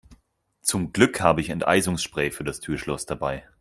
[0.63, 3.47] Zum Glück habe ich Enteisungsspray für das Türschloss dabei.